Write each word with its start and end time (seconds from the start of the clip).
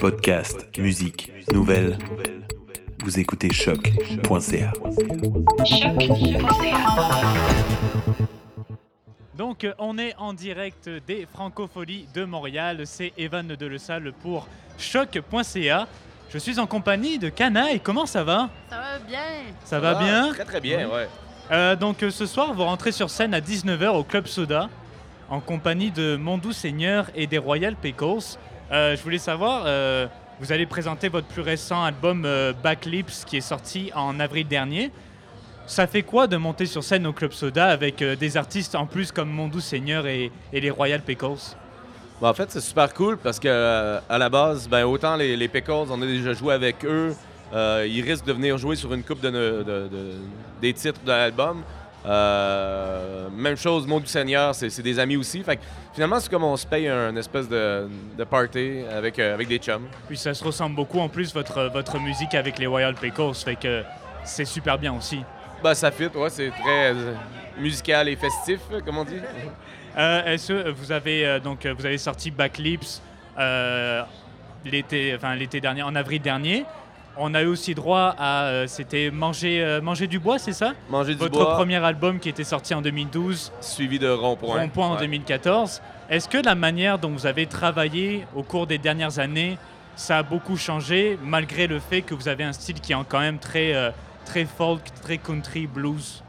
Podcast, 0.00 0.76
musique, 0.76 1.32
nouvelles. 1.52 1.96
Vous 3.04 3.20
écoutez 3.20 3.52
choc.ca. 3.52 4.72
Donc 9.38 9.62
euh, 9.62 9.72
on 9.78 9.98
est 9.98 10.16
en 10.18 10.32
direct 10.32 10.90
des 11.06 11.28
Francopholies 11.32 12.08
de 12.12 12.24
Montréal, 12.24 12.82
c'est 12.86 13.12
Evan 13.16 13.46
de 13.46 13.66
Le 13.66 13.78
Salle 13.78 14.12
pour 14.20 14.48
choc.ca. 14.78 15.86
Je 16.28 16.38
suis 16.38 16.58
en 16.58 16.66
compagnie 16.66 17.20
de 17.20 17.28
Canaille, 17.28 17.78
comment 17.78 18.06
ça 18.06 18.24
va? 18.24 18.50
Ça 18.68 18.76
va 18.78 18.98
bien. 19.06 19.20
Ça 19.64 19.78
va 19.78 19.94
bien? 19.94 20.32
Très 20.32 20.44
très 20.44 20.60
bien, 20.60 20.88
ouais. 20.88 21.08
Euh, 21.52 21.76
Donc 21.76 22.02
euh, 22.02 22.10
ce 22.10 22.26
soir 22.26 22.52
vous 22.52 22.64
rentrez 22.64 22.90
sur 22.90 23.10
scène 23.10 23.32
à 23.32 23.40
19h 23.40 23.90
au 23.90 24.02
Club 24.02 24.26
Soda 24.26 24.68
en 25.30 25.38
compagnie 25.38 25.92
de 25.92 26.16
Mondou 26.16 26.50
Seigneur 26.50 27.10
et 27.14 27.28
des 27.28 27.38
Royal 27.38 27.76
Pickles. 27.76 28.36
Euh, 28.72 28.96
je 28.96 29.02
voulais 29.02 29.18
savoir, 29.18 29.62
euh, 29.66 30.06
vous 30.40 30.50
allez 30.52 30.66
présenter 30.66 31.08
votre 31.08 31.26
plus 31.28 31.42
récent 31.42 31.84
album 31.84 32.24
euh, 32.24 32.52
Backlips 32.52 33.24
qui 33.24 33.36
est 33.36 33.40
sorti 33.42 33.90
en 33.94 34.18
avril 34.18 34.46
dernier. 34.48 34.90
Ça 35.66 35.86
fait 35.86 36.02
quoi 36.02 36.26
de 36.26 36.36
monter 36.36 36.66
sur 36.66 36.82
scène 36.84 37.06
au 37.06 37.12
Club 37.12 37.32
Soda 37.32 37.66
avec 37.66 38.02
des 38.02 38.36
artistes 38.36 38.74
en 38.76 38.86
plus 38.86 39.10
comme 39.10 39.28
Mondou 39.30 39.60
Seigneur 39.60 40.06
et, 40.06 40.30
les 40.52 40.70
Royal 40.70 41.00
Pickles? 41.00 41.56
Bon, 42.20 42.28
en 42.28 42.34
fait, 42.34 42.50
c'est 42.50 42.60
super 42.60 42.94
cool 42.94 43.18
parce 43.18 43.40
que 43.40 43.98
à 44.08 44.16
la 44.18 44.28
base, 44.28 44.68
ben, 44.68 44.84
autant 44.84 45.16
les, 45.16 45.36
les 45.36 45.48
Pickles, 45.48 45.90
on 45.90 46.00
a 46.02 46.06
déjà 46.06 46.32
joué 46.34 46.54
avec 46.54 46.84
eux. 46.84 47.12
ils 47.52 48.00
risquent 48.02 48.26
de 48.26 48.32
venir 48.32 48.56
jouer 48.58 48.76
sur 48.76 48.94
une 48.94 49.02
coupe 49.02 49.20
de, 49.20 49.30
de- 49.30 49.62
de- 49.64 50.14
des 50.62 50.72
titres 50.72 51.00
de 51.04 51.10
l'album. 51.10 51.62
Même 53.46 53.56
chose, 53.56 53.86
Mot 53.86 54.00
du 54.00 54.06
Seigneur, 54.06 54.54
c'est 54.54 54.82
des 54.82 54.98
amis 54.98 55.16
aussi. 55.16 55.42
Fait 55.42 55.56
que, 55.56 55.62
finalement, 55.94 56.20
c'est 56.20 56.30
comme 56.30 56.44
on 56.44 56.56
se 56.56 56.66
paye 56.66 56.88
un 56.88 57.14
espèce 57.16 57.48
de, 57.48 57.88
de 58.16 58.24
party 58.24 58.82
avec, 58.90 59.18
euh, 59.18 59.34
avec 59.34 59.48
des 59.48 59.58
chums. 59.58 59.86
Puis 60.08 60.16
ça 60.16 60.34
se 60.34 60.44
ressemble 60.44 60.76
beaucoup 60.76 61.00
en 61.00 61.08
plus 61.08 61.32
votre, 61.32 61.70
votre 61.72 61.98
musique 61.98 62.34
avec 62.34 62.58
les 62.58 62.66
Royal 62.66 62.94
Pickles, 62.94 63.34
fait 63.34 63.56
que 63.56 63.82
c'est 64.24 64.44
super 64.44 64.78
bien 64.78 64.94
aussi. 64.94 65.20
Ben, 65.62 65.74
ça 65.74 65.90
fit, 65.90 66.08
ouais, 66.14 66.30
c'est 66.30 66.50
très 66.50 66.92
euh, 66.92 67.14
musical 67.58 68.08
et 68.08 68.16
festif, 68.16 68.60
comme 68.84 68.98
on 68.98 69.04
dit. 69.04 69.20
Euh, 69.96 70.24
Est-ce 70.26 70.48
que 70.48 70.70
vous 70.70 70.92
avez 70.92 71.40
donc 71.40 71.66
vous 71.66 71.86
avez 71.86 71.98
sorti 71.98 72.30
Backlips 72.30 73.00
l'été, 74.66 75.14
enfin 75.14 75.36
dernier, 75.60 75.82
en 75.82 75.94
avril 75.94 76.20
dernier. 76.20 76.64
On 77.18 77.32
a 77.34 77.42
eu 77.42 77.46
aussi 77.46 77.74
droit 77.74 78.14
à 78.18 78.44
euh, 78.44 78.66
c'était 78.66 79.10
manger 79.10 79.62
euh, 79.62 79.80
manger 79.80 80.06
du 80.06 80.18
bois, 80.18 80.38
c'est 80.38 80.52
ça? 80.52 80.72
Manger 80.90 81.14
du 81.14 81.20
Votre 81.20 81.32
bois, 81.44 81.54
premier 81.54 81.76
album 81.82 82.18
qui 82.18 82.28
était 82.28 82.44
sorti 82.44 82.74
en 82.74 82.82
2012, 82.82 83.52
suivi 83.62 83.98
de 83.98 84.08
rond-point. 84.10 84.60
Rond-point 84.60 84.86
en 84.88 84.92
Ouais. 84.94 85.00
2014. 85.00 85.80
Est-ce 86.10 86.28
que 86.28 86.38
la 86.38 86.54
manière 86.54 86.98
dont 86.98 87.10
vous 87.10 87.26
avez 87.26 87.46
travaillé 87.46 88.26
au 88.34 88.42
cours 88.42 88.66
des 88.66 88.76
dernières 88.78 89.18
années, 89.18 89.56
ça 89.96 90.18
a 90.18 90.22
beaucoup 90.22 90.56
changé 90.58 91.18
malgré 91.22 91.66
le 91.66 91.78
fait 91.80 92.02
que 92.02 92.14
vous 92.14 92.28
avez 92.28 92.44
un 92.44 92.52
style 92.52 92.80
qui 92.80 92.92
est 92.92 92.96
quand 93.08 93.20
même 93.20 93.38
très 93.38 93.74
euh, 93.74 93.90
très 94.26 94.44
folk, 94.44 94.82
très 95.02 95.16
country 95.16 95.66
blues? 95.66 96.22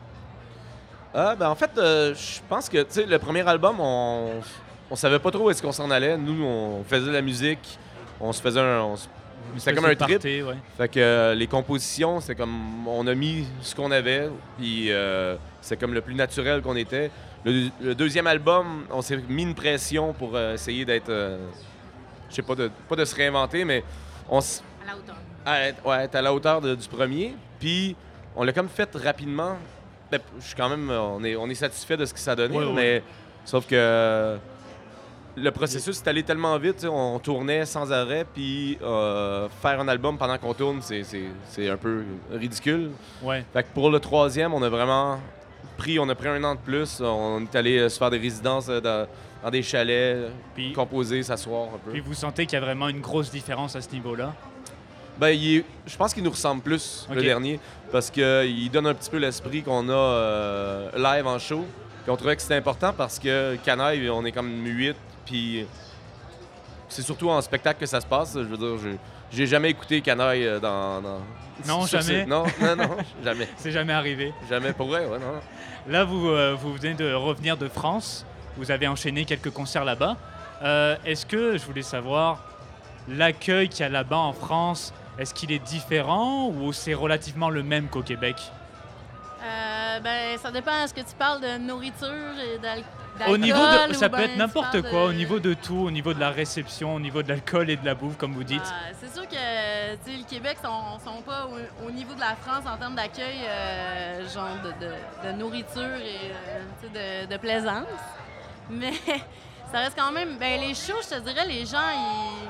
Ah, 1.14 1.36
ben 1.36 1.50
en 1.50 1.56
fait, 1.56 1.72
je 1.76 2.40
pense 2.48 2.70
que, 2.70 2.78
le 3.10 3.18
premier 3.18 3.46
album, 3.48 3.78
on, 3.80 4.34
on 4.92 4.96
savait 4.96 5.20
pas 5.20 5.32
trop 5.32 5.46
où 5.48 5.50
est-ce 5.50 5.62
qu'on 5.62 5.72
s'en 5.72 5.90
allait. 5.92 6.16
Nous, 6.18 6.44
on 6.44 6.84
faisait 6.84 7.08
de 7.08 7.12
la 7.12 7.22
musique, 7.22 7.78
on 8.22 8.32
se 8.32 8.42
faisait 8.42 8.60
un... 8.62 8.82
on 8.84 8.96
se- 8.96 9.08
C'était 9.58 9.74
comme 9.76 9.86
un 9.86 9.96
trip. 9.96 10.20
Party, 10.22 10.42
ouais. 10.44 10.56
Fait 10.78 10.88
que 10.90 11.00
euh, 11.00 11.34
les 11.34 11.48
compositions, 11.48 12.20
c'est 12.20 12.36
comme... 12.36 12.88
On 12.88 13.08
a 13.08 13.16
mis 13.16 13.48
ce 13.62 13.74
qu'on 13.76 13.90
avait, 13.92 14.30
puis 14.58 14.92
euh, 14.92 15.36
c'est 15.62 15.78
comme 15.78 15.94
le 15.94 16.02
plus 16.02 16.14
naturel 16.16 16.62
qu'on 16.62 16.76
était. 16.76 17.10
Le, 17.44 17.70
le 17.82 17.96
deuxième 17.96 18.28
album, 18.28 18.86
on 18.92 19.02
s'est 19.02 19.18
mis 19.30 19.44
une 19.44 19.56
pression 19.56 20.14
pour 20.14 20.36
euh, 20.36 20.54
essayer 20.54 20.86
d'être... 20.86 21.10
euh, 21.10 21.38
je 22.30 22.36
sais 22.36 22.42
pas, 22.42 22.56
de, 22.56 22.70
pas 22.90 22.96
de 22.96 23.06
se 23.06 23.16
réinventer, 23.16 23.64
mais 23.66 23.84
on 24.30 24.40
s- 24.40 24.62
À 24.84 24.92
la 24.92 24.98
hauteur. 24.98 25.16
à 25.46 25.62
être, 25.62 25.86
ouais, 25.86 26.04
être 26.04 26.16
à 26.16 26.22
la 26.22 26.34
hauteur 26.34 26.62
de- 26.62 26.76
du 26.76 26.88
premier. 26.88 27.34
Puis 27.60 27.96
on 28.36 28.44
l'a 28.44 28.54
comme 28.54 28.70
fait 28.70 28.90
rapidement. 28.96 29.58
Ben, 30.12 30.20
je 30.40 30.46
suis 30.46 30.56
quand 30.56 30.70
même, 30.70 30.90
on 30.92 31.24
est, 31.24 31.36
on 31.36 31.50
est 31.50 31.56
satisfait 31.56 31.98
de 31.98 32.06
ce 32.06 32.14
que 32.14 32.20
ça 32.20 32.32
a 32.32 32.36
donné, 32.36 32.58
Ouais, 32.58 32.66
ouais. 32.66 32.74
mais 32.74 33.04
sauf 33.46 33.66
que 33.66 33.76
euh, 33.76 34.38
le 35.40 35.52
processus 35.52 36.02
est 36.02 36.08
allé 36.10 36.24
tellement 36.24 36.58
vite, 36.58 36.86
on 36.90 37.20
tournait 37.20 37.66
sans 37.66 37.92
arrêt, 37.92 38.26
puis 38.34 38.78
euh, 38.82 39.48
faire 39.62 39.80
un 39.80 39.88
album 39.88 40.18
pendant 40.18 40.38
qu'on 40.40 40.54
tourne, 40.54 40.82
c'est- 40.82 41.70
un 41.70 41.78
peu 41.78 42.04
ridicule. 42.32 42.90
Ouais. 43.22 43.46
Fait 43.54 43.64
que 43.64 43.68
pour 43.74 43.90
le 43.92 44.00
troisième, 44.00 44.54
on 44.54 44.64
a 44.64 44.70
vraiment 44.70 45.20
pris, 45.78 46.00
on 46.00 46.10
a 46.10 46.16
pris 46.16 46.28
un 46.30 46.44
an 46.44 46.56
de 46.56 46.60
plus, 46.60 47.02
on 47.02 47.42
est 47.44 47.56
allé 47.56 47.78
euh, 47.78 47.90
se 47.90 48.00
faire 48.00 48.10
des 48.10 48.18
résidences 48.18 48.68
euh, 48.70 48.82
dans, 48.82 49.08
dans 49.44 49.52
des 49.52 49.62
chalets, 49.62 50.32
Puis, 50.56 50.74
composer, 50.74 51.22
s'asseoir 51.22 51.66
un 51.76 51.78
peu. 51.86 51.92
puis 51.92 52.00
vous 52.00 52.16
sentez 52.16 52.48
qu'il 52.48 52.58
y 52.58 52.62
a 52.62 52.66
vraiment 52.66 52.90
une 52.90 53.02
grosse 53.02 53.30
différence 53.32 53.76
à 53.76 53.82
ce 53.82 53.92
niveau-là? 53.92 54.34
Ben, 55.20 55.30
il 55.30 55.58
est- 55.58 55.66
je 55.86 55.96
pense 55.98 56.14
qu'il 56.16 56.24
nous 56.24 56.32
ressemble 56.32 56.62
plus, 56.64 57.08
le 57.14 57.22
dernier, 57.22 57.60
parce 57.92 58.10
qu'il 58.10 58.70
donne 58.72 58.88
un 58.88 58.94
petit 58.96 59.10
peu 59.10 59.18
l'esprit 59.18 59.62
qu'on 59.62 59.88
a 59.90 59.94
euh, 59.94 60.90
live 60.98 61.28
en 61.28 61.38
show. 61.38 61.64
Puis 62.08 62.14
on 62.14 62.16
trouvait 62.16 62.38
que 62.38 62.42
c'était 62.42 62.56
important 62.56 62.94
parce 62.96 63.20
que 63.20 63.58
Canaille, 63.66 64.10
on 64.10 64.24
est 64.24 64.32
comme 64.32 64.66
8, 64.66 64.96
puis 65.26 65.66
c'est 66.88 67.02
surtout 67.02 67.30
en 67.30 67.42
spectacle 67.42 67.82
que 67.82 67.86
ça 67.86 68.00
se 68.00 68.08
passe. 68.08 68.32
Je 68.34 68.40
veux 68.48 68.56
dire, 68.56 68.78
je- 68.82 68.96
j'ai 69.30 69.46
jamais 69.46 69.72
écouté 69.72 70.00
Canaille 70.00 70.46
euh, 70.48 70.58
dans, 70.58 71.02
dans- 71.02 71.20
Non, 71.68 71.86
jamais? 71.86 72.26
non, 72.26 72.46
non, 72.78 72.96
jamais. 73.26 73.50
C'est 73.58 73.74
jamais 73.74 73.92
arrivé. 73.92 74.34
Jamais, 74.48 74.72
pour 74.72 74.88
vrai, 74.88 75.06
ouais, 75.06 75.20
non. 75.20 75.42
Là, 75.90 76.06
vous, 76.06 76.30
euh, 76.30 76.56
vous 76.58 76.74
venez 76.76 76.94
de 76.94 77.12
revenir 77.12 77.58
de 77.58 77.68
France. 77.68 78.26
Vous 78.56 78.72
avez 78.72 78.88
enchaîné 78.88 79.26
quelques 79.26 79.52
concerts 79.52 79.84
là-bas. 79.84 80.16
Euh, 80.64 80.96
est-ce 81.04 81.26
que, 81.26 81.58
je 81.58 81.66
voulais 81.66 81.82
savoir, 81.82 82.42
l'accueil 83.10 83.68
qu'il 83.68 83.82
y 83.82 83.84
a 83.84 83.90
là-bas 83.90 84.16
en 84.16 84.32
France, 84.32 84.94
est-ce 85.20 85.34
qu'il 85.34 85.52
est 85.52 85.60
différent 85.60 86.48
ou 86.48 86.72
c'est 86.72 86.94
relativement 86.94 87.50
le 87.50 87.64
même 87.64 87.90
qu'au 87.90 88.02
Québec? 88.02 88.38
Euh, 89.98 90.00
ben, 90.00 90.38
ça 90.38 90.52
dépend. 90.52 90.84
Est-ce 90.84 90.94
que 90.94 91.02
tu 91.02 91.16
parles 91.18 91.42
de 91.42 91.58
nourriture 91.58 92.08
et 92.10 92.58
d'al- 92.60 92.84
d'alcool? 93.18 93.34
Au 93.34 93.38
niveau 93.38 93.60
de, 93.88 93.94
ça 93.94 94.10
peut 94.10 94.18
ben 94.18 94.24
être 94.30 94.38
n'importe 94.38 94.82
quoi, 94.84 94.92
de- 95.04 95.10
au 95.10 95.14
niveau 95.14 95.40
de 95.40 95.54
tout, 95.54 95.76
au 95.88 95.92
niveau 95.92 96.14
de 96.14 96.20
la 96.20 96.30
réception, 96.30 96.96
au 96.96 97.00
niveau 97.00 97.24
de 97.24 97.30
l'alcool 97.30 97.70
et 97.70 97.76
de 97.76 97.86
la 97.86 97.96
bouffe, 97.96 98.18
comme 98.18 98.34
vous 98.34 98.44
dites. 98.44 98.62
Ah, 98.66 98.92
c'est 99.00 99.12
sûr 99.14 99.28
que 99.28 99.36
le 99.36 100.24
Québec 100.30 100.58
sont, 100.64 101.00
sont 101.04 101.22
pas 101.22 101.48
au, 101.48 101.88
au 101.88 101.92
niveau 101.92 102.14
de 102.14 102.20
la 102.20 102.36
France 102.36 102.64
en 102.72 102.78
termes 102.78 102.96
d'accueil, 102.96 103.40
euh, 103.48 104.28
genre 104.30 104.58
de, 104.64 104.86
de- 104.86 105.28
de 105.28 105.38
nourriture 105.38 105.82
et 105.84 106.32
euh, 106.96 107.26
de 107.26 107.38
plaisance. 107.38 107.86
Mais 108.70 108.94
ça 109.72 109.80
reste 109.80 109.98
quand 109.98 110.12
même. 110.12 110.38
Ben, 110.38 110.60
les 110.62 110.74
shows, 110.76 111.02
je 111.10 111.16
te 111.16 111.20
dirais, 111.22 111.46
les 111.48 111.66
gens, 111.66 111.78
ils, 111.94 112.48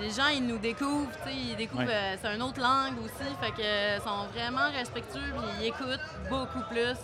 les 0.00 0.10
gens, 0.10 0.28
ils 0.34 0.46
nous 0.46 0.58
découvrent. 0.58 1.10
tu 1.24 1.30
sais, 1.30 1.36
Ils 1.36 1.56
découvrent. 1.56 1.82
Ouais. 1.84 1.90
euh, 1.92 2.16
c'est 2.22 2.34
une 2.34 2.42
autre 2.42 2.60
langue 2.60 2.98
aussi. 3.04 3.28
Fait 3.40 3.50
que 3.52 3.62
euh, 3.62 3.98
sont 4.00 4.26
vraiment 4.34 4.70
respectueux 4.76 5.20
puis 5.36 5.46
ils 5.60 5.66
écoutent 5.66 6.00
beaucoup 6.30 6.62
plus. 6.70 6.96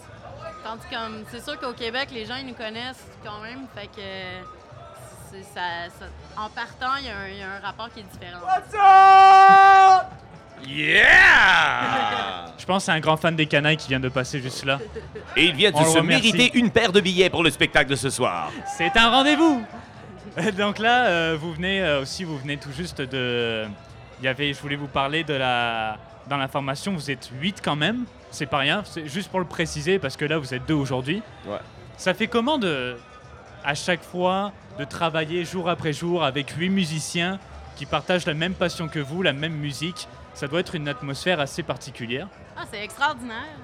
Tandis 0.65 0.83
que 0.91 0.95
comme 0.95 1.25
c'est 1.31 1.43
sûr 1.45 1.59
qu'au 1.61 1.73
Québec, 1.73 2.09
les 2.13 2.25
gens 2.27 2.37
ils 2.37 2.47
nous 2.47 2.55
connaissent 2.55 3.07
quand 3.25 3.41
même. 3.41 3.67
Fait 3.77 3.87
que 3.87 4.01
c'est- 5.31 5.43
ça, 5.55 5.89
ça- 5.99 6.07
en 6.43 6.49
partant, 6.49 6.97
il 7.01 7.07
y, 7.07 7.11
a 7.11 7.17
un- 7.19 7.29
il 7.29 7.37
y 7.39 7.43
a 7.43 7.47
un 7.51 7.61
rapport 7.67 7.89
qui 7.93 8.01
est 8.01 8.05
différent. 8.05 8.41
Yeah! 10.67 12.47
Je 12.59 12.65
pense 12.67 12.83
que 12.83 12.87
c'est 12.87 12.93
un 12.97 13.01
grand 13.01 13.17
fan 13.17 13.37
des 13.37 13.47
canailles 13.47 13.77
qui 13.77 13.89
vient 13.89 14.01
de 14.01 14.09
passer 14.09 14.41
juste 14.41 14.65
là. 14.65 14.79
Et 15.37 15.45
il 15.47 15.55
vient 15.55 15.71
de 15.71 15.77
On 15.77 15.85
se 15.85 15.99
mériter 16.01 16.51
une 16.55 16.71
paire 16.71 16.91
de 16.93 17.01
billets 17.01 17.31
pour 17.31 17.43
le 17.45 17.51
spectacle 17.51 17.91
de 17.91 17.97
ce 17.97 18.11
soir. 18.11 18.51
C'est 18.77 18.97
un 18.97 19.11
rendez-vous. 19.11 19.65
Donc 20.59 20.79
là, 20.79 21.07
euh, 21.07 21.37
vous 21.41 21.53
venez 21.53 21.83
euh, 21.83 22.03
aussi, 22.03 22.25
vous 22.25 22.39
venez 22.39 22.57
tout 22.57 22.73
juste 22.73 23.01
de. 23.01 23.67
Il 24.21 24.25
y 24.25 24.29
avait, 24.29 24.53
je 24.53 24.61
voulais 24.61 24.77
vous 24.77 24.89
parler 24.89 25.25
de 25.25 25.35
la. 25.35 25.97
Dans 26.29 26.37
la 26.37 26.49
formation, 26.49 26.93
vous 26.93 27.11
êtes 27.11 27.31
8 27.41 27.61
quand 27.65 27.77
même. 27.77 28.05
C'est 28.31 28.47
pas 28.47 28.59
rien. 28.59 28.83
C'est 28.85 29.09
juste 29.09 29.31
pour 29.31 29.41
le 29.41 29.47
préciser 29.47 29.99
parce 29.99 30.17
que 30.17 30.27
là, 30.27 30.37
vous 30.37 30.53
êtes 30.53 30.67
deux 30.67 30.75
aujourd'hui. 30.75 31.23
Ouais. 31.47 31.57
Ça 31.97 32.13
fait 32.13 32.27
comment 32.27 32.59
de, 32.59 32.97
à 33.65 33.75
chaque 33.75 34.03
fois, 34.03 34.53
de 34.79 34.85
travailler 34.85 35.45
jour 35.45 35.71
après 35.71 35.95
jour 35.95 36.23
avec 36.23 36.51
huit 36.51 36.69
musiciens 36.69 37.39
qui 37.77 37.87
partagent 37.87 38.27
la 38.27 38.35
même 38.35 38.55
passion 38.55 38.89
que 38.89 38.99
vous, 38.99 39.23
la 39.23 39.33
même 39.33 39.55
musique? 39.55 40.07
Ça 40.35 40.47
doit 40.49 40.61
être 40.61 40.75
une 40.75 40.89
atmosphère 40.89 41.41
assez 41.41 41.63
particulière. 41.63 42.29
Ah, 42.57 42.65
c'est 42.71 42.85
extraordinaire. 42.85 43.57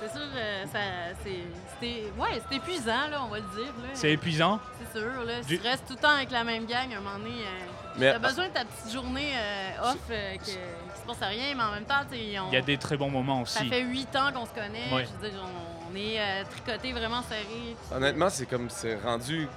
C'est 0.00 0.10
sûr, 0.12 0.26
euh, 0.36 0.64
ça, 0.72 0.78
c'est, 1.24 1.38
c'était, 1.72 2.04
ouais, 2.18 2.40
c'est 2.48 2.56
épuisant, 2.56 3.08
là, 3.10 3.22
on 3.24 3.28
va 3.28 3.38
le 3.38 3.44
dire. 3.56 3.72
Là. 3.82 3.88
C'est 3.94 4.12
épuisant. 4.12 4.60
C'est 4.92 4.98
sûr, 5.00 5.24
là. 5.24 5.32
Si 5.42 5.48
Du- 5.48 5.58
tu 5.58 5.66
restes 5.66 5.86
tout 5.86 5.94
le 5.94 6.00
temps 6.00 6.10
avec 6.14 6.30
la 6.30 6.44
même 6.44 6.66
gang, 6.66 6.92
à 6.92 6.96
un 6.98 7.00
moment 7.00 7.18
donné, 7.18 7.30
euh, 7.40 7.66
Mais- 7.98 8.12
t'as 8.12 8.18
besoin 8.18 8.48
de 8.48 8.52
ta 8.52 8.64
petite 8.64 8.92
journée 8.92 9.32
euh, 9.34 9.90
off 9.90 9.96
euh, 10.10 10.36
que, 10.36 10.44
qui 10.44 10.50
se 10.52 11.06
passe 11.06 11.22
à 11.22 11.26
rien, 11.28 11.54
mais 11.56 11.62
en 11.62 11.72
même 11.72 11.84
temps, 11.84 11.94
on- 12.10 12.14
Il 12.14 12.52
y 12.52 12.56
a 12.56 12.60
des 12.60 12.76
très 12.76 12.96
bons 12.98 13.08
moments 13.10 13.44
ça 13.46 13.60
aussi. 13.60 13.70
fait 13.70 13.80
huit 13.82 14.14
ans 14.16 14.30
qu'on 14.34 14.44
se 14.44 14.50
connaît. 14.52 14.92
Ouais. 14.92 15.06
Je 15.06 15.24
veux 15.26 15.30
dire, 15.30 15.40
on, 15.42 15.92
on 15.92 15.96
est 15.96 16.20
euh, 16.20 16.44
tricotés 16.50 16.92
vraiment 16.92 17.22
serrés. 17.22 17.76
Honnêtement, 17.94 18.28
c'est 18.28 18.46
comme 18.46 18.68
c'est 18.68 18.96
rendu. 19.02 19.48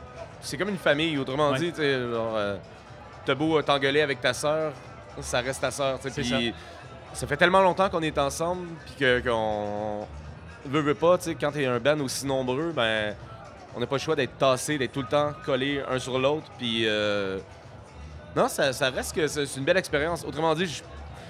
C'est 0.41 0.57
comme 0.57 0.69
une 0.69 0.77
famille. 0.77 1.17
Autrement 1.17 1.49
Ouais. 1.51 1.59
dit, 1.59 1.73
euh, 1.79 2.57
t'as 3.25 3.35
beau 3.35 3.61
t'engueuler 3.61 4.01
avec 4.01 4.21
ta 4.21 4.33
sœur, 4.33 4.71
ça 5.19 5.41
reste 5.41 5.59
ta 5.61 5.71
sœur. 5.71 5.97
tu 5.99 6.03
sais, 6.09 6.23
C'est 6.23 6.35
puis 6.35 6.53
ça. 7.13 7.27
fait 7.27 7.35
tellement 7.35 7.61
longtemps 7.61 7.89
qu'on 7.89 8.01
est 8.01 8.17
ensemble, 8.17 8.67
puis 8.85 8.95
que- 8.99 9.19
qu'on 9.19 10.07
veut, 10.65 10.81
veut 10.81 10.95
pas, 10.95 11.17
tu 11.17 11.35
quand 11.35 11.51
t'es 11.51 11.65
un 11.65 11.79
band 11.79 11.99
aussi 12.01 12.25
nombreux, 12.25 12.71
ben, 12.75 13.15
on 13.75 13.79
n'a 13.79 13.87
pas 13.87 13.95
le 13.95 14.01
choix 14.01 14.15
d'être 14.15 14.37
tassé, 14.37 14.77
d'être 14.77 14.91
tout 14.93 15.01
le 15.01 15.07
temps 15.07 15.31
collé 15.45 15.81
un 15.89 15.99
sur 15.99 16.17
l'autre, 16.19 16.47
puis. 16.57 16.83
euh, 16.87 17.39
Non, 18.35 18.47
ça, 18.47 18.73
ça 18.73 18.89
reste 18.89 19.15
que 19.15 19.27
c'est 19.27 19.43
une 19.57 19.63
belle 19.63 19.77
expérience. 19.77 20.23
Autrement 20.23 20.53
dit, 20.55 20.65
je, 20.67 20.81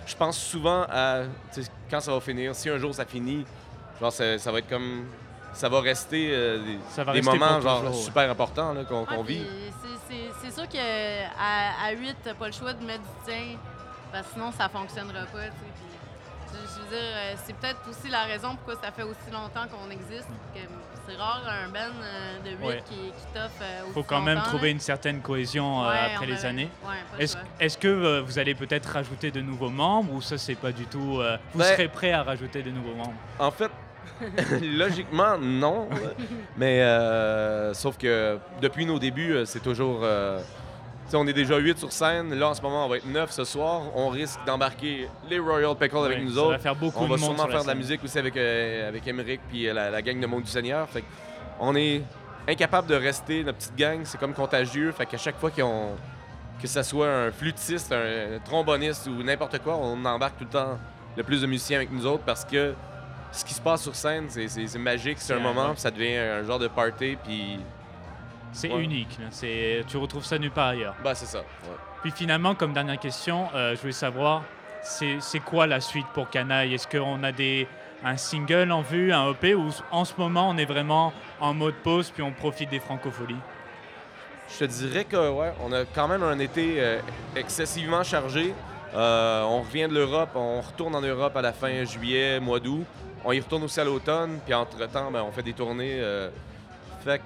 je 0.06 0.16
pense 0.16 0.38
souvent 0.38 0.86
à 0.90 1.22
tu 1.54 1.62
quand 1.90 2.00
ça 2.02 2.12
va 2.14 2.20
finir. 2.20 2.54
Si 2.56 2.70
un 2.70 2.78
jour 2.78 2.94
ça 2.94 3.06
finit, 3.06 3.46
genre 4.02 4.12
ça, 4.12 4.38
ça 4.38 4.52
va 4.52 4.60
être 4.60 4.70
comme. 4.70 5.06
Ça 5.54 5.68
va 5.68 5.82
rester 5.82 6.30
euh, 6.32 6.60
des, 6.64 6.78
Ça 6.90 7.04
va 7.04 7.12
des 7.14 7.20
rester 7.22 7.38
moments 7.40 7.60
genre, 7.60 7.80
toujours, 7.80 7.96
ouais. 7.96 8.02
super 8.04 8.30
importants 8.30 8.74
là, 8.74 8.84
qu'on 8.84 9.04
Ouais, 9.06 9.24
vit. 9.24 9.42
c'est- 10.42 10.52
sûr 10.52 10.68
qu'à 10.68 10.80
à 11.40 11.92
8, 11.92 12.16
t'as 12.24 12.34
pas 12.34 12.48
le 12.48 12.52
choix 12.54 12.74
de 12.74 12.84
mettre 12.86 13.02
du 13.02 13.26
tien, 13.32 13.58
parce 14.12 14.28
que 14.28 14.34
sinon, 14.34 14.52
ça 14.52 14.68
fonctionnera 14.70 15.26
pas. 15.26 15.46
tu 15.48 15.89
dire, 16.90 16.98
euh, 17.00 17.34
c'est 17.46 17.56
peut-être 17.56 17.80
aussi 17.90 18.10
la 18.10 18.24
raison 18.24 18.56
pourquoi 18.56 18.76
ça 18.84 18.92
fait 18.92 19.04
aussi 19.04 19.30
longtemps 19.32 19.66
qu'on 19.68 19.90
existe. 19.92 20.28
que 20.54 20.60
C'est 21.08 21.16
rare 21.16 21.42
un 21.48 21.70
band 21.70 21.80
euh, 22.04 22.40
de 22.46 22.50
8 22.62 22.68
Ouais. 22.68 22.84
qui, 22.88 22.96
qui 22.96 23.26
t'offre 23.34 23.50
euh, 23.62 23.82
faut 23.94 24.00
aussi 24.02 24.08
quand 24.10 24.22
même 24.22 24.40
trouver 24.42 24.68
là. 24.68 24.72
une 24.74 24.80
certaine 24.80 25.22
cohésion 25.22 25.84
euh, 25.84 25.90
Ouais, 25.90 25.98
après 26.14 26.26
les 26.28 26.34
avait- 26.40 26.48
années. 26.48 26.70
Ouais, 26.86 27.26
Est-ce 27.60 27.78
que 27.78 27.88
euh, 27.88 28.22
vous 28.22 28.38
allez 28.38 28.54
peut-être 28.56 28.86
rajouter 28.92 29.32
de 29.32 29.42
nouveaux 29.42 29.70
membres 29.72 30.14
ou 30.14 30.22
ça 30.22 30.38
c'est 30.38 30.56
pas 30.56 30.72
du 30.72 30.86
tout 30.86 31.20
euh, 31.20 31.38
vous 31.54 31.60
Ben- 31.60 31.66
serez 31.66 31.88
prêt 31.88 32.12
à 32.12 32.22
rajouter 32.24 32.62
de 32.62 32.70
nouveaux 32.72 32.96
membres? 32.96 33.14
En 33.40 33.52
fait, 33.52 33.72
logiquement, 34.62 35.38
non. 35.40 35.88
Mais 36.58 36.82
euh, 36.82 37.74
sauf 37.74 37.98
que 37.98 38.38
depuis 38.62 38.86
nos 38.86 39.00
débuts, 39.00 39.36
c'est 39.46 39.62
toujours. 39.64 40.02
euh, 40.04 40.40
on 41.16 41.26
est 41.28 41.34
déjà 41.34 41.58
8 41.58 41.78
sur 41.80 41.92
scène. 41.92 42.34
Là, 42.36 42.50
en 42.50 42.54
ce 42.54 42.62
moment, 42.62 42.86
on 42.86 42.90
va 42.90 42.98
être 42.98 43.06
9 43.06 43.32
ce 43.32 43.44
soir. 43.44 43.82
On 43.96 44.10
risque 44.10 44.40
d'embarquer 44.46 45.08
les 45.30 45.40
Royal 45.40 45.76
Pickle 45.76 45.98
avec 45.98 46.18
Ouais, 46.20 46.24
nous 46.24 46.34
ça 46.36 46.42
autres. 46.42 46.52
va 46.52 46.60
faire 46.60 46.76
beaucoup 46.76 47.00
On 47.04 47.06
de 47.08 47.12
va 47.12 47.18
sûrement 47.18 47.48
faire 47.48 47.64
de 47.64 47.68
la 47.68 47.76
musique 47.76 48.04
aussi 48.04 48.18
avec, 48.20 48.36
euh, 48.38 48.88
avec 48.90 49.08
Emmerich 49.08 49.42
puis 49.50 49.68
euh, 49.68 49.74
la, 49.74 49.90
la 49.90 50.02
gang 50.02 50.20
de 50.20 50.26
Monde 50.28 50.44
du 50.44 50.52
Seigneur. 50.52 50.88
Fait 50.90 51.04
on 51.60 51.76
est 51.76 52.02
incapable 52.48 52.88
de 52.88 52.96
rester 52.96 53.44
notre 53.44 53.58
petite 53.58 53.76
gang. 53.76 54.00
C'est 54.04 54.18
comme 54.20 54.34
contagieux. 54.34 54.92
Fait 54.92 55.06
qu'à 55.06 55.18
chaque 55.18 55.38
fois 55.38 55.52
qu'on 55.52 55.92
que 56.62 56.68
ce 56.68 56.84
soit 56.84 57.08
un 57.08 57.32
flûtiste, 57.32 57.94
un 57.94 58.38
tromboniste 58.44 59.08
ou 59.08 59.24
n'importe 59.24 59.60
quoi, 59.60 59.78
on 59.78 60.04
embarque 60.04 60.38
tout 60.38 60.44
le 60.44 60.50
temps 60.50 60.78
le 61.16 61.24
plus 61.24 61.42
de 61.42 61.48
musiciens 61.48 61.78
avec 61.78 61.90
nous 61.92 62.06
autres 62.06 62.24
parce 62.26 62.44
que 62.44 62.74
ce 63.32 63.46
qui 63.46 63.54
se 63.54 63.62
passe 63.62 63.84
sur 63.84 63.96
scène, 63.96 64.26
c'est- 64.28 64.78
magique, 64.78 65.20
c'est 65.20 65.34
un 65.34 65.40
moment, 65.40 65.72
puis 65.72 65.80
ça 65.80 65.90
devient 65.92 66.18
un 66.18 66.44
genre 66.44 66.60
de 66.60 66.68
party, 66.68 67.16
puis 67.24 67.60
C'est 68.52 68.72
Ouais. 68.72 68.84
unique. 68.84 69.18
C'est 69.32 69.84
tu 69.88 69.98
retrouves 69.98 70.26
ça 70.26 70.38
nulle 70.38 70.52
part 70.52 70.70
ailleurs. 70.70 70.96
bah 71.04 71.14
c'est 71.16 71.26
ça. 71.26 71.40
ouais. 71.40 71.76
Puis 72.02 72.12
finalement, 72.12 72.56
comme 72.56 72.74
dernière 72.74 73.00
question, 73.00 73.48
euh, 73.54 73.76
je 73.76 73.82
voulais 73.82 73.92
savoir, 73.94 74.44
c'est 74.82 75.18
c'est 75.20 75.40
quoi 75.40 75.68
la 75.68 75.80
suite 75.82 76.08
pour 76.14 76.30
Canaille 76.30 76.74
Est-ce 76.74 76.88
qu'on 76.88 77.22
a 77.24 77.32
des, 77.32 77.68
un 78.04 78.16
single 78.18 78.72
en 78.72 78.82
vue, 78.82 79.12
un 79.14 79.32
EP, 79.32 79.54
ou 79.54 79.70
en 79.92 80.06
ce 80.06 80.14
moment 80.18 80.50
on 80.50 80.58
est 80.58 80.66
vraiment 80.66 81.14
en 81.40 81.54
mode 81.54 81.76
pause 81.84 82.10
puis 82.12 82.24
on 82.24 82.32
profite 82.32 82.70
des 82.70 82.80
francopholies? 82.80 83.36
Je 84.52 84.60
te 84.60 84.64
dirais 84.66 85.04
que 85.06 85.30
ouais, 85.32 85.52
on 85.64 85.72
a 85.74 85.86
quand 85.86 86.08
même 86.08 86.24
un 86.24 86.40
été 86.40 86.76
euh, 86.80 87.00
excessivement 87.36 88.04
chargé. 88.04 88.54
Euh, 88.96 89.44
on 89.44 89.62
revient 89.62 89.88
de 89.88 89.94
l'Europe, 89.94 90.32
on 90.34 90.62
retourne 90.62 90.96
en 90.96 91.02
Europe 91.02 91.36
à 91.38 91.42
la 91.44 91.54
fin 91.54 91.84
juillet, 91.86 92.40
mois 92.40 92.60
d'août. 92.60 92.84
On 93.24 93.32
y 93.32 93.40
retourne 93.40 93.64
aussi 93.64 93.80
à 93.80 93.84
l'automne, 93.84 94.40
puis 94.44 94.54
entre-temps, 94.56 95.12
ben, 95.12 95.22
on 95.22 95.32
fait 95.32 95.44
des 95.44 95.54
tournées. 95.54 96.02
fait 97.04 97.22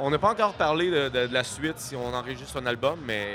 on 0.00 0.10
n'a 0.10 0.18
pas 0.18 0.30
encore 0.30 0.54
parlé 0.54 0.90
de, 0.90 1.08
de- 1.08 1.26
de 1.26 1.32
la 1.34 1.44
suite 1.44 1.78
si 1.78 1.94
on 1.96 2.12
enregistre 2.14 2.56
un 2.60 2.66
album, 2.66 2.98
mais 3.06 3.26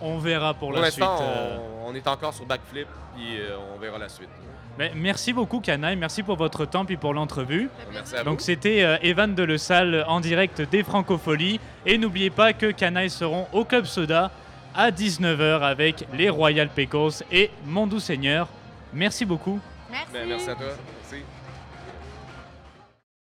On 0.00 0.18
verra 0.18 0.54
pour, 0.54 0.70
pour, 0.72 0.80
la 0.80 0.90
suite. 0.90 1.00
l'instant, 1.00 1.18
euh. 1.22 1.58
on, 1.84 1.90
on 1.90 1.94
est 1.94 2.06
encore 2.06 2.34
sur 2.34 2.46
Backflip, 2.46 2.88
puis 3.14 3.38
euh, 3.40 3.56
on 3.74 3.78
verra 3.78 3.98
la 3.98 4.08
suite. 4.08 4.28
Mais 4.76 4.90
merci 4.96 5.32
beaucoup 5.32 5.60
Canaille, 5.60 5.94
merci 5.96 6.24
pour 6.24 6.34
votre 6.36 6.66
temps 6.66 6.84
puis 6.84 6.96
pour 6.96 7.14
l'entrevue. 7.14 7.70
Merci 7.92 8.16
à 8.16 8.24
Donc 8.24 8.38
vous. 8.40 8.44
c'était 8.44 8.82
euh, 8.82 8.96
Evan 9.02 9.32
de 9.32 9.44
Le 9.44 9.56
Salle 9.56 10.04
en 10.08 10.18
direct 10.18 10.62
des 10.62 10.82
Francopholies. 10.82 11.60
Et 11.86 11.96
n'oubliez 11.96 12.30
pas 12.30 12.52
que 12.52 12.72
Canaille 12.72 13.10
seront 13.10 13.46
au 13.52 13.64
Club 13.64 13.84
Soda 13.84 14.32
à 14.74 14.90
19h 14.90 15.60
avec 15.62 16.08
les 16.12 16.28
Royal 16.28 16.68
Pecos 16.68 17.22
et 17.30 17.52
Mon 17.64 17.86
Doux 17.86 18.00
Seigneur. 18.00 18.48
Merci 18.92 19.24
beaucoup. 19.24 19.60
Merci. 19.88 20.06
Ben, 20.12 20.28
merci 20.28 20.50
à 20.50 20.54
toi. 20.56 20.66